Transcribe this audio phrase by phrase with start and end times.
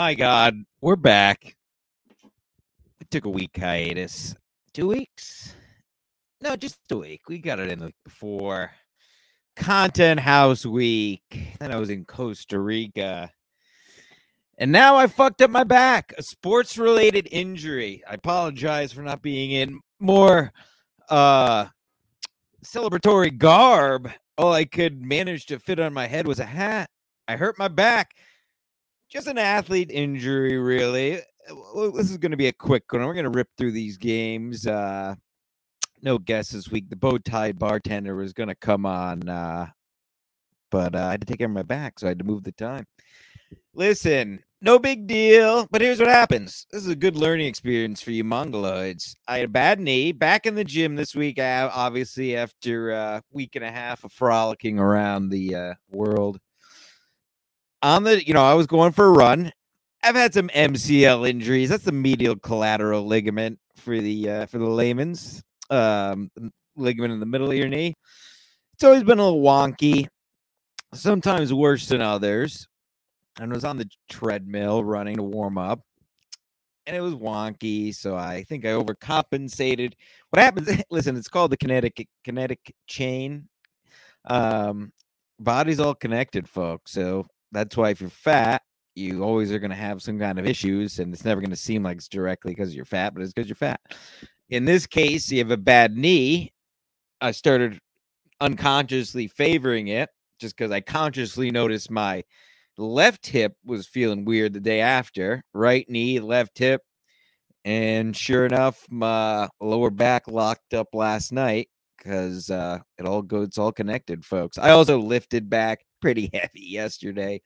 [0.00, 1.56] My God, we're back.
[2.24, 4.34] We took a week hiatus.
[4.72, 5.54] Two weeks?
[6.40, 7.28] No, just a week.
[7.28, 8.70] We got it in the week before.
[9.56, 11.20] Content House Week.
[11.60, 13.30] Then I was in Costa Rica.
[14.56, 16.14] And now I fucked up my back.
[16.16, 18.02] A sports related injury.
[18.08, 20.50] I apologize for not being in more
[21.10, 21.66] uh
[22.64, 24.10] celebratory garb.
[24.38, 26.88] All I could manage to fit on my head was a hat.
[27.28, 28.14] I hurt my back.
[29.10, 31.18] Just an athlete injury, really.
[31.94, 33.04] This is going to be a quick one.
[33.04, 34.68] We're going to rip through these games.
[34.68, 35.16] Uh,
[36.00, 36.88] no guess this week.
[36.88, 39.66] The bow tie bartender was going to come on, uh,
[40.70, 42.44] but uh, I had to take care of my back, so I had to move
[42.44, 42.86] the time.
[43.74, 45.66] Listen, no big deal.
[45.72, 46.68] But here's what happens.
[46.70, 49.16] This is a good learning experience for you mongoloids.
[49.26, 50.12] I had a bad knee.
[50.12, 54.78] Back in the gym this week, obviously after a week and a half of frolicking
[54.78, 56.38] around the uh, world.
[57.82, 59.52] On the, you know, I was going for a run.
[60.02, 61.68] I've had some MCL injuries.
[61.68, 66.30] That's the medial collateral ligament for the uh, for the layman's um,
[66.76, 67.94] ligament in the middle of your knee.
[68.74, 70.06] It's always been a little wonky,
[70.94, 72.66] sometimes worse than others
[73.38, 75.80] and was on the treadmill running to warm up
[76.86, 79.92] and it was wonky so i think i overcompensated
[80.30, 83.48] what happens listen it's called the kinetic kinetic chain
[84.26, 84.92] um
[85.38, 88.62] body's all connected folks so that's why if you're fat
[88.94, 91.56] you always are going to have some kind of issues and it's never going to
[91.56, 93.80] seem like it's directly because you're fat but it's because you're fat
[94.48, 96.52] in this case you have a bad knee
[97.20, 97.78] i started
[98.40, 100.08] unconsciously favoring it
[100.40, 102.22] just because i consciously noticed my
[102.80, 106.82] left hip was feeling weird the day after, right knee, left hip.
[107.64, 113.48] And sure enough, my lower back locked up last night because uh, it all goes,
[113.48, 114.56] it's all connected, folks.
[114.56, 117.42] I also lifted back pretty heavy yesterday.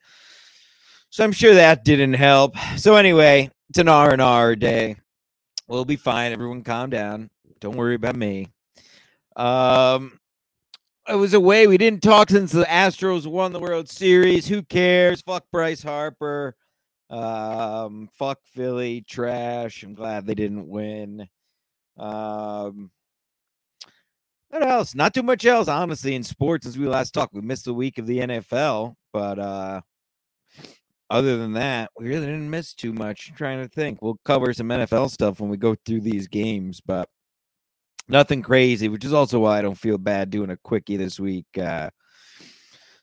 [1.09, 2.55] So I'm sure that didn't help.
[2.77, 4.97] So anyway, it's an R and R day.
[5.67, 6.31] We'll be fine.
[6.31, 7.29] Everyone calm down.
[7.59, 8.47] Don't worry about me.
[9.35, 10.19] Um,
[11.07, 11.67] it was away.
[11.67, 14.47] We didn't talk since the Astros won the World Series.
[14.47, 15.21] Who cares?
[15.21, 16.55] Fuck Bryce Harper.
[17.09, 19.01] Um, fuck Philly.
[19.01, 19.83] Trash.
[19.83, 21.27] I'm glad they didn't win.
[21.97, 22.91] Um,
[24.49, 24.95] what else?
[24.95, 27.33] Not too much else, honestly, in sports since we last talked.
[27.33, 29.81] We missed the week of the NFL, but uh
[31.09, 33.29] other than that, we really didn't miss too much.
[33.29, 34.01] I'm trying to think.
[34.01, 37.07] We'll cover some NFL stuff when we go through these games, but
[38.07, 41.47] Nothing crazy, which is also why I don't feel bad doing a quickie this week.
[41.59, 41.89] Uh,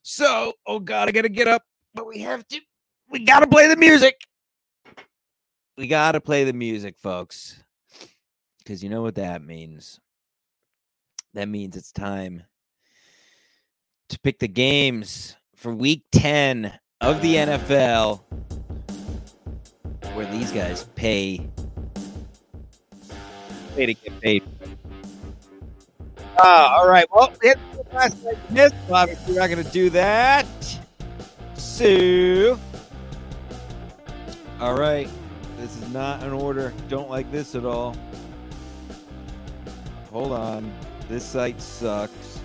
[0.02, 2.60] so, oh God, I got to get up, but we have to,
[3.10, 4.20] we got to play the music.
[5.76, 7.60] We got to play the music, folks,
[8.58, 9.98] because you know what that means.
[11.34, 12.42] That means it's time
[14.10, 18.22] to pick the games for week 10 of the NFL
[20.14, 21.48] where these guys pay
[23.74, 24.42] pay to get paid
[26.38, 27.06] uh, all right.
[27.14, 27.58] Well, we had
[27.92, 28.74] last night missed.
[28.90, 30.46] Obviously, we're not going to do that.
[31.54, 32.58] So,
[34.58, 35.08] all right.
[35.58, 36.72] This is not an order.
[36.88, 37.96] Don't like this at all.
[40.10, 40.72] Hold on.
[41.12, 42.40] This site sucks.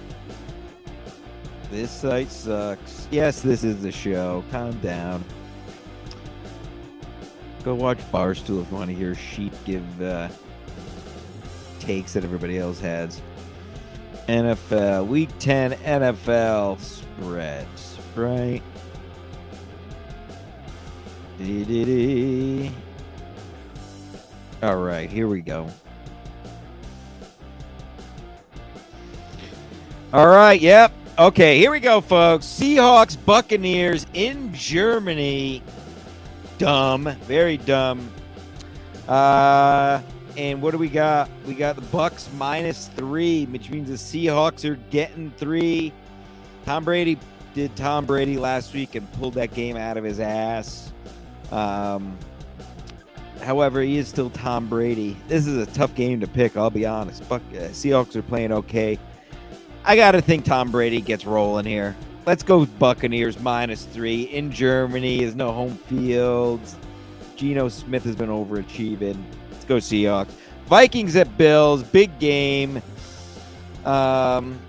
[1.72, 3.08] This site sucks.
[3.12, 4.44] Yes, this is the show.
[4.52, 5.24] Calm down.
[7.64, 10.28] Go watch Barstool if you want to hear Sheep give uh,
[11.80, 13.22] takes that everybody else has.
[14.28, 18.62] NFL Week 10 NFL spreads, right?
[21.38, 22.74] Dee-dee-dee.
[24.62, 25.70] All right, here we go.
[30.18, 30.92] All right, yep.
[31.20, 32.48] Okay, here we go, folks.
[32.48, 35.62] Seahawks Buccaneers in Germany.
[36.58, 38.12] Dumb, very dumb.
[39.08, 40.02] Uh
[40.36, 41.30] and what do we got?
[41.46, 45.94] We got the Bucks minus three, which means the Seahawks are getting three.
[46.66, 47.20] Tom Brady
[47.54, 50.94] did Tom Brady last week and pulled that game out of his ass.
[51.52, 52.18] Um,
[53.44, 55.16] however, he is still Tom Brady.
[55.28, 56.58] This is a tough game to pick.
[56.58, 57.30] I'll be honest.
[57.30, 58.98] Buck, uh, Seahawks are playing okay.
[59.88, 61.96] I got to think Tom Brady gets rolling here.
[62.26, 65.20] Let's go Buccaneers minus three in Germany.
[65.20, 66.76] There's no home fields.
[67.38, 69.18] Geno Smith has been overachieving
[69.50, 70.32] Let's go Seahawks.
[70.66, 72.82] Vikings at Bills, big game.
[73.86, 74.60] Um,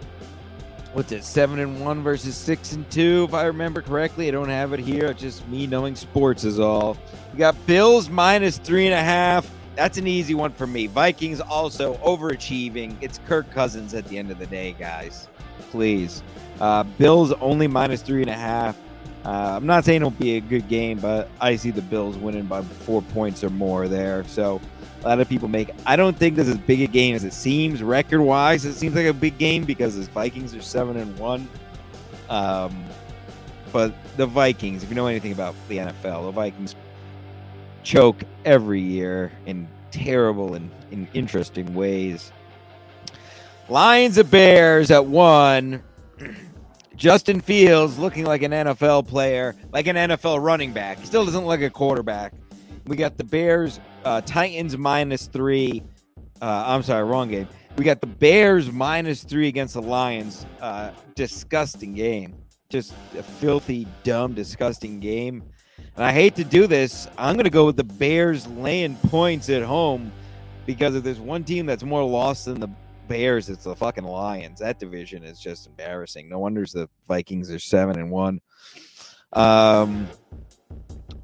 [0.93, 1.25] what's it?
[1.25, 4.29] Seven and one versus six and two, if I remember correctly.
[4.29, 5.07] I don't have it here.
[5.07, 6.97] It's just me knowing sports is all.
[7.33, 9.51] We got Bills minus three and a half.
[9.79, 10.89] That's an easy one for me.
[10.89, 12.97] Vikings also overachieving.
[13.01, 15.29] It's Kirk Cousins at the end of the day, guys.
[15.71, 16.25] Please.
[16.61, 18.77] Uh, Bills only minus three and a half.
[19.25, 22.47] Uh, I'm not saying it'll be a good game, but I see the Bills winning
[22.47, 24.25] by four points or more there.
[24.25, 24.61] So
[25.05, 25.71] a lot of people make.
[25.87, 28.65] I don't think this is as big a game as it seems record wise.
[28.65, 31.49] It seems like a big game because the Vikings are seven and one.
[32.29, 32.85] Um,
[33.73, 36.75] but the Vikings, if you know anything about the NFL, the Vikings
[37.89, 42.33] choke every year in terrible and in interesting ways.
[43.71, 45.83] Lions of Bears at one.
[46.97, 50.99] Justin Fields looking like an NFL player, like an NFL running back.
[50.99, 52.35] He still doesn't look like a quarterback.
[52.87, 55.83] We got the Bears, uh, Titans minus three.
[56.43, 57.49] Uh, I'm sorry, wrong game.
[57.79, 60.45] We got the Bears minus three against the Lions.
[60.61, 62.35] Uh, disgusting game.
[62.69, 65.43] Just a filthy, dumb, disgusting game.
[65.99, 67.09] And I hate to do this.
[67.19, 70.13] I'm going to go with the Bears laying points at home
[70.65, 72.71] because if there's one team that's more lost than the
[73.09, 74.61] Bears, it's the fucking Lions.
[74.61, 76.29] That division is just embarrassing.
[76.29, 78.41] No wonder the Vikings are seven and one.
[79.33, 80.07] Um,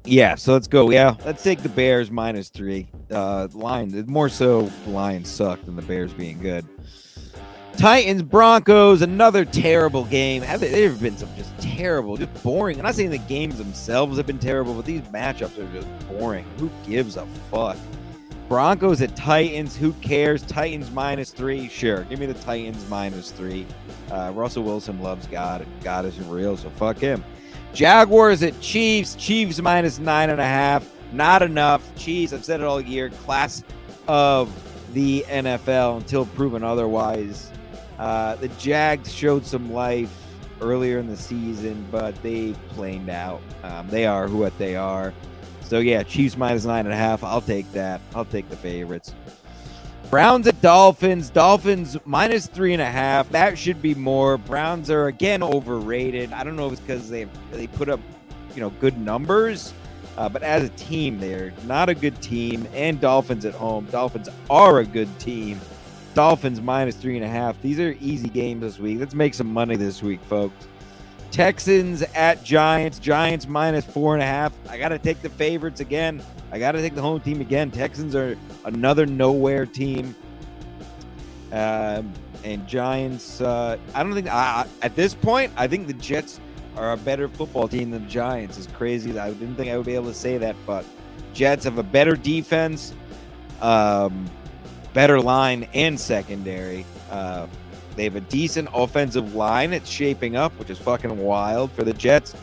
[0.03, 0.91] yeah, so let's go.
[0.91, 2.89] Yeah, let's take the Bears minus three.
[3.09, 6.65] Uh, Lions more so Lions suck than the Bears being good.
[7.77, 10.41] Titans Broncos, another terrible game.
[10.41, 12.77] There have been some just terrible, just boring.
[12.77, 16.45] I'm not saying the games themselves have been terrible, but these matchups are just boring.
[16.57, 17.77] Who gives a fuck?
[18.47, 19.75] Broncos at Titans.
[19.75, 20.43] Who cares?
[20.43, 21.67] Titans minus three.
[21.67, 22.03] Sure.
[22.03, 23.65] Give me the Titans minus three.
[24.09, 27.23] Uh, Russell Wilson loves God, God isn't real, so fuck him.
[27.73, 29.15] Jaguars at Chiefs.
[29.15, 30.89] Chiefs minus nine and a half.
[31.11, 31.93] Not enough.
[31.95, 33.09] Chiefs, I've said it all year.
[33.09, 33.63] Class
[34.07, 34.49] of
[34.93, 37.51] the NFL until proven otherwise.
[37.99, 40.11] Uh, the Jags showed some life
[40.61, 43.41] earlier in the season, but they planed out.
[43.63, 45.13] Um, they are who what they are.
[45.61, 47.23] So yeah, Chiefs minus nine and a half.
[47.23, 48.01] I'll take that.
[48.13, 49.13] I'll take the favorites.
[50.09, 51.29] Browns at Dolphins.
[51.29, 53.29] Dolphins minus three and a half.
[53.31, 54.37] That should be more.
[54.37, 56.31] Browns are again overrated.
[56.31, 57.99] I don't know if it's because they they put up,
[58.53, 59.73] you know, good numbers,
[60.17, 62.67] uh, but as a team, they're not a good team.
[62.73, 63.87] And Dolphins at home.
[63.89, 65.59] Dolphins are a good team.
[66.15, 67.61] Dolphins minus three and a half.
[67.61, 68.99] These are easy games this week.
[68.99, 70.67] Let's make some money this week, folks.
[71.29, 72.97] Texans at Giants.
[72.97, 74.53] Giants minus four and a half.
[74.69, 76.23] I got to take the favorites again.
[76.51, 77.69] I got to take the home team again.
[77.69, 80.15] Texans are another nowhere team.
[81.51, 82.13] Um,
[82.45, 86.39] and Giants, uh, I don't think, uh, at this point, I think the Jets
[86.77, 88.57] are a better football team than the Giants.
[88.57, 90.85] As crazy I didn't think I would be able to say that, but
[91.33, 92.93] Jets have a better defense,
[93.61, 94.29] um,
[94.95, 96.85] better line, and secondary.
[97.11, 97.45] Uh,
[97.95, 99.73] they have a decent offensive line.
[99.73, 102.33] It's shaping up, which is fucking wild for the Jets.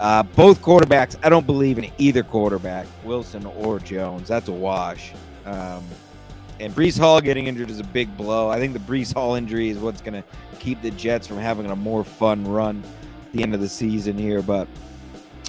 [0.00, 4.26] Uh, both quarterbacks, I don't believe in either quarterback, Wilson or Jones.
[4.26, 5.12] That's a wash.
[5.44, 5.84] Um,
[6.58, 8.48] and Breece Hall getting injured is a big blow.
[8.48, 10.24] I think the Breece Hall injury is what's going to
[10.58, 12.82] keep the Jets from having a more fun run
[13.26, 14.40] at the end of the season here.
[14.40, 14.66] But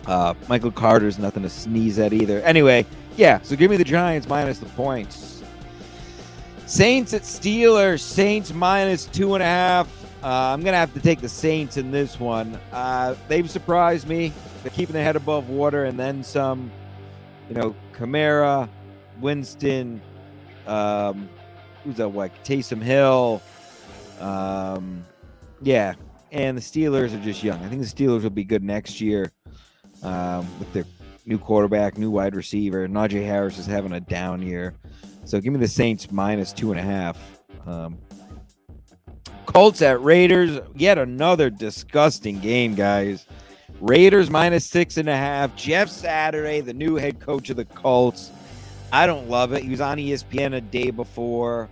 [0.08, 2.42] uh, Michael Carter's nothing to sneeze at either.
[2.42, 2.86] Anyway,
[3.16, 5.40] yeah, so give me the Giants minus the points.
[6.66, 8.00] Saints at Steelers.
[8.00, 9.88] Saints minus two and a half.
[10.24, 12.58] Uh, I'm going to have to take the Saints in this one.
[12.72, 14.32] Uh, they've surprised me.
[14.62, 16.72] They're keeping their head above water and then some.
[17.50, 18.70] You know, Kamara,
[19.20, 20.01] Winston,
[20.68, 21.27] um,
[21.84, 22.10] who's that?
[22.10, 22.32] What?
[22.44, 23.41] Taysom Hill.
[24.20, 25.03] Um,
[25.62, 25.96] yeah.
[26.32, 27.62] And the Steelers are just young.
[27.63, 29.32] I think the Steelers will be good next year
[30.03, 30.86] um, with their
[31.25, 32.88] new quarterback, new wide receiver.
[32.88, 34.75] Najee Harris is having a down year.
[35.24, 37.18] So give me the Saints minus two and a half.
[37.66, 37.98] Um,
[39.46, 40.60] Colts at Raiders.
[40.75, 43.25] Yet another disgusting game, guys.
[43.80, 45.56] Raiders minus six and a half.
[45.56, 48.32] Jeff Saturday, the new head coach of the Colts.
[48.92, 49.63] I don't love it.
[49.63, 51.70] He was on ESPN a day before.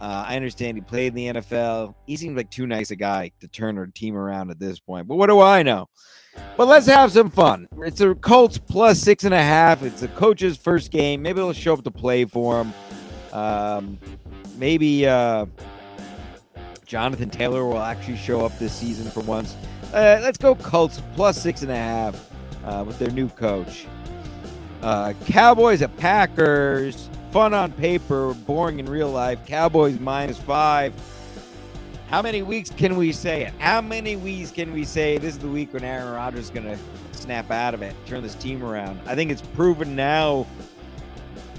[0.00, 1.94] Uh, I understand he played in the NFL.
[2.06, 5.08] He seems like too nice a guy to turn our team around at this point.
[5.08, 5.88] But what do I know?
[6.56, 7.66] But let's have some fun.
[7.78, 9.82] It's a Colts plus six and a half.
[9.82, 11.22] It's the coach's first game.
[11.22, 12.72] Maybe they'll show up to play for him.
[13.32, 13.98] Um,
[14.56, 15.46] maybe uh,
[16.86, 19.56] Jonathan Taylor will actually show up this season for once.
[19.92, 22.30] Uh, let's go Colts plus six and a half
[22.64, 23.86] uh, with their new coach.
[24.82, 27.10] Uh, Cowboys at Packers.
[27.30, 29.44] Fun on paper, boring in real life.
[29.46, 30.94] Cowboys minus five.
[32.08, 33.52] How many weeks can we say it?
[33.58, 36.64] How many weeks can we say this is the week when Aaron Rodgers is going
[36.64, 36.78] to
[37.12, 38.98] snap out of it, turn this team around?
[39.04, 40.46] I think it's proven now.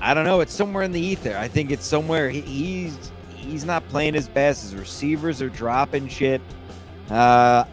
[0.02, 0.40] I don't know.
[0.40, 1.38] It's somewhere in the ether.
[1.38, 4.64] I think it's somewhere he, he's he's not playing his best.
[4.64, 6.42] His receivers are dropping shit.
[7.12, 7.66] Uh,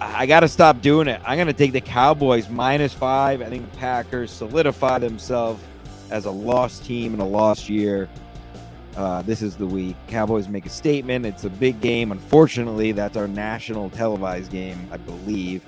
[0.00, 1.20] I got to stop doing it.
[1.24, 3.42] I'm going to take the Cowboys minus five.
[3.42, 5.62] I think the Packers solidify themselves
[6.10, 8.08] as a lost team in a lost year.
[8.96, 9.96] Uh, this is the week.
[10.06, 11.26] Cowboys make a statement.
[11.26, 12.12] It's a big game.
[12.12, 15.64] Unfortunately, that's our national televised game, I believe.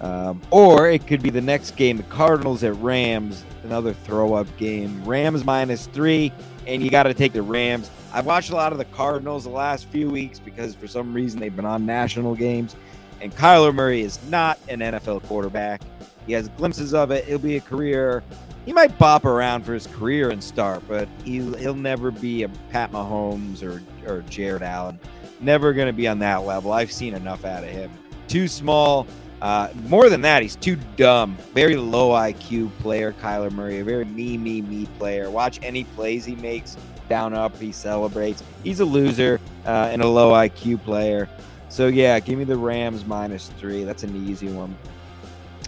[0.00, 4.46] Um, or it could be the next game, the Cardinals at Rams, another throw up
[4.56, 5.02] game.
[5.04, 6.32] Rams minus three,
[6.66, 7.90] and you got to take the Rams.
[8.12, 11.40] I've watched a lot of the Cardinals the last few weeks because for some reason
[11.40, 12.76] they've been on national games.
[13.20, 15.80] And Kyler Murray is not an NFL quarterback.
[16.26, 17.24] He has glimpses of it.
[17.24, 18.22] He'll be a career.
[18.64, 22.48] He might bop around for his career and start, but he'll, he'll never be a
[22.70, 24.98] Pat Mahomes or, or Jared Allen.
[25.40, 26.72] Never going to be on that level.
[26.72, 27.90] I've seen enough out of him.
[28.26, 29.06] Too small.
[29.40, 31.36] Uh, more than that, he's too dumb.
[31.52, 33.80] Very low IQ player, Kyler Murray.
[33.80, 35.30] A very me, me, me player.
[35.30, 36.76] Watch any plays he makes.
[37.08, 38.42] Down, up, he celebrates.
[38.64, 41.28] He's a loser uh, and a low IQ player.
[41.68, 43.84] So, yeah, give me the Rams minus three.
[43.84, 44.76] That's an easy one.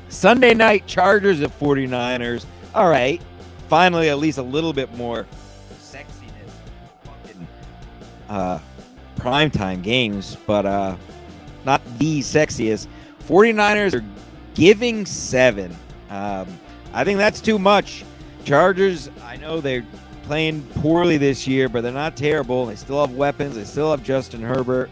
[0.08, 2.46] Sunday night, Chargers at 49ers.
[2.74, 3.20] All right.
[3.68, 5.26] Finally, at least a little bit more
[5.80, 6.50] sexiness.
[7.04, 7.46] Fucking
[8.28, 8.58] uh,
[9.16, 10.96] primetime games, but uh,
[11.64, 12.86] not the sexiest.
[13.26, 14.04] 49ers are
[14.54, 15.76] giving seven.
[16.08, 16.46] Um,
[16.94, 18.04] I think that's too much.
[18.44, 19.84] Chargers, I know they're
[20.22, 22.64] playing poorly this year, but they're not terrible.
[22.66, 23.54] They still have weapons.
[23.54, 24.88] They still have Justin Herbert,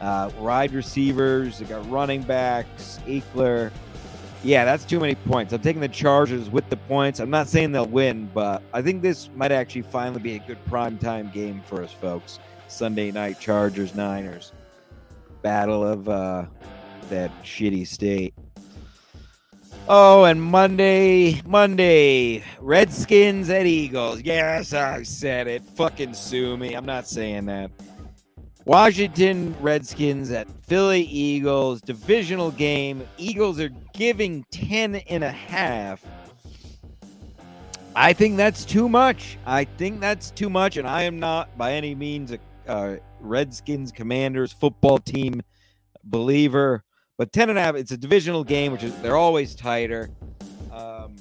[0.00, 1.58] uh, wide receivers.
[1.58, 3.70] They got running backs, Ekeler.
[4.44, 5.52] Yeah, that's too many points.
[5.52, 7.18] I'm taking the Chargers with the points.
[7.18, 10.64] I'm not saying they'll win, but I think this might actually finally be a good
[10.66, 12.38] primetime game for us, folks.
[12.68, 14.52] Sunday night Chargers Niners
[15.42, 16.44] battle of uh,
[17.10, 18.34] that shitty state.
[19.88, 24.20] Oh, and Monday, Monday, Redskins at Eagles.
[24.20, 25.62] Yes, I said it.
[25.76, 26.74] Fucking sue me.
[26.74, 27.70] I'm not saying that.
[28.68, 33.02] Washington Redskins at Philly Eagles, divisional game.
[33.16, 36.04] Eagles are giving 10 and a half.
[37.96, 39.38] I think that's too much.
[39.46, 42.38] I think that's too much, and I am not by any means a
[42.70, 45.40] uh, Redskins Commanders football team
[46.04, 46.84] believer.
[47.16, 50.10] But 10 and a half, it's a divisional game, which is they're always tighter.
[50.70, 51.16] Um,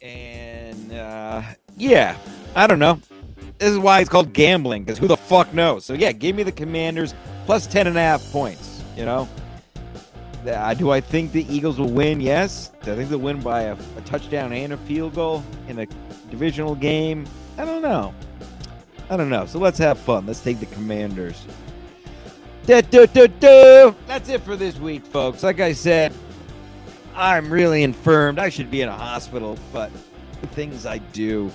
[0.00, 1.42] and uh,
[1.76, 2.16] yeah,
[2.56, 2.98] I don't know.
[3.62, 5.84] This is why it's called gambling, because who the fuck knows?
[5.84, 7.14] So yeah, give me the Commanders
[7.46, 9.28] plus 10 and a half points, you know?
[10.44, 12.20] Do I think the Eagles will win?
[12.20, 12.72] Yes.
[12.82, 15.86] Do I think they'll win by a, a touchdown and a field goal in a
[16.28, 17.24] divisional game?
[17.56, 18.12] I don't know.
[19.08, 19.46] I don't know.
[19.46, 20.26] So let's have fun.
[20.26, 21.46] Let's take the Commanders.
[22.66, 23.94] Da, da, da.
[24.08, 25.44] That's it for this week, folks.
[25.44, 26.12] Like I said,
[27.14, 28.40] I'm really infirmed.
[28.40, 29.92] I should be in a hospital, but
[30.40, 31.52] the things I do,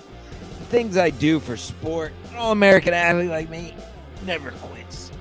[0.67, 3.73] things I do for sport, an all American athlete like me
[4.25, 5.11] never quits.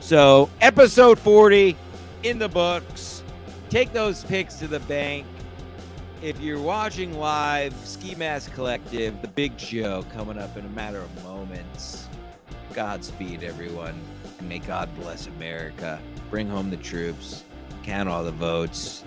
[0.00, 1.76] So, episode 40
[2.22, 3.22] in the books.
[3.70, 5.26] Take those picks to the bank.
[6.22, 10.98] If you're watching live, Ski Mask Collective, the big show coming up in a matter
[10.98, 12.08] of moments.
[12.72, 14.00] Godspeed, everyone.
[14.38, 16.00] And may God bless America.
[16.30, 17.44] Bring home the troops.
[17.84, 19.04] Count all the votes.